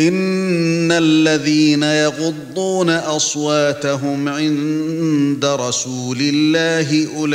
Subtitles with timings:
[0.00, 7.30] ان الذين يغضون اصواتهم عند رسول الله اولئك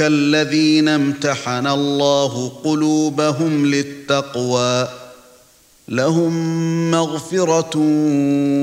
[0.00, 4.88] الذين امتحن الله قلوبهم للتقوى
[5.88, 7.78] لهم مغفرة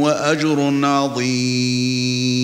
[0.04, 2.44] واجر عظيم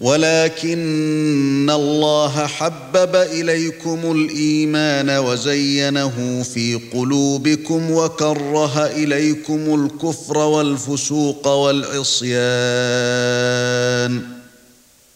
[0.00, 12.36] ولكن الله حبب إليكم الإيمان وزينه في قلوبكم وكره إليكم الكفر والفسوق والعصيان.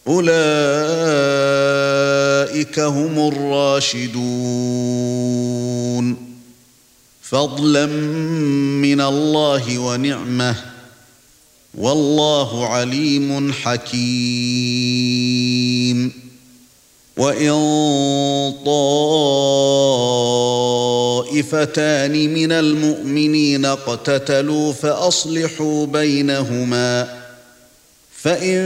[0.07, 0.31] أولئك
[2.79, 4.31] هم الراشدون.
[7.21, 10.70] فضلا من الله ونعمة.
[11.77, 15.11] والله عليم حكيم.
[17.17, 17.51] وإن
[21.31, 27.21] طائفتان من المؤمنين اقتتلوا فأصلحوا بينهما
[28.21, 28.61] فإن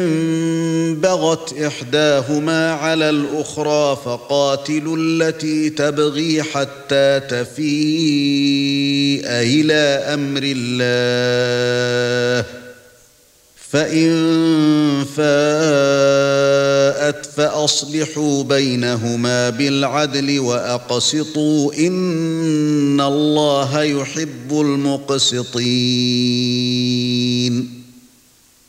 [1.01, 7.65] بغت إحداهما على الأخرى فقاتلوا التي تبغي حتى تفيء
[9.25, 11.25] إلى أمر الله.
[13.75, 15.25] فإن فاءت
[17.25, 25.55] فأصلحوا بينهما بالعدل وأقسطوا إن الله يحب المقسطين.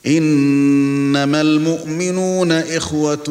[0.06, 3.24] إنما المؤمنون إخوة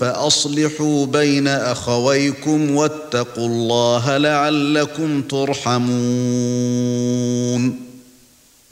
[0.00, 5.90] فأصلحوا بين أخويكم واتقوا الله لعلكم ترحمون.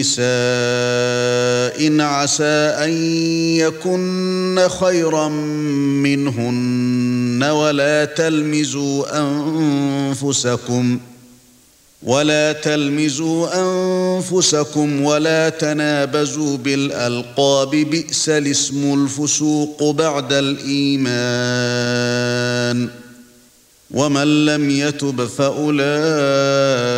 [0.00, 2.44] نساء عسى
[2.84, 2.90] أن
[3.56, 5.28] يكن خيرا
[6.08, 10.98] منهن ولا تلمزوا أنفسكم
[12.02, 21.28] ولا تلمزوا أنفسكم ولا تنابزوا بالألقاب بئس الاسم الفسوق بعد الإيمان
[23.90, 26.97] ومن لم يتب فأولئك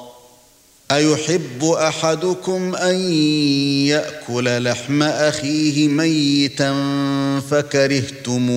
[0.95, 2.95] أيحب أحدكم أن
[3.87, 6.73] يأكل لحم أخيه ميتا
[7.51, 8.51] فكرهتموه؟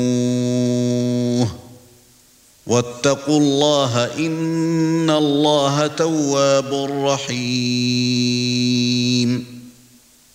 [2.67, 8.84] واتقوا الله إن الله تواب رحيم.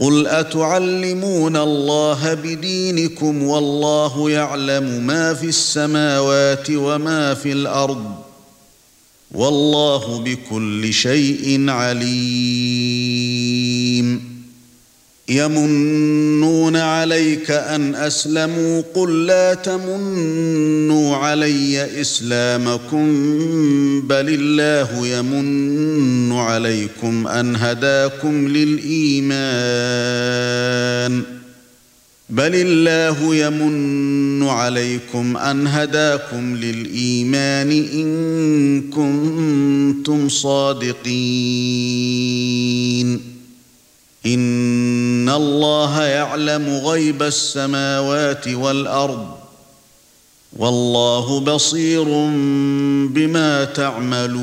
[0.00, 8.14] قل اتعلمون الله بدينكم والله يعلم ما في السماوات وما في الأرض
[9.32, 13.10] والله بكل شيء عليم
[15.30, 23.06] يمنون عليك أن أسلموا قل لا تمنوا علي إسلامكم
[24.00, 29.40] بل الله يمن عليكم أن هداكم للإيمان
[32.30, 38.10] بل الله يمن عليكم أن هداكم للإيمان إن
[38.90, 41.80] كنتم صادقين
[45.30, 49.26] ان الله يعلم غيب السماوات والارض
[50.56, 52.04] والله بصير
[53.14, 54.40] بما تعملون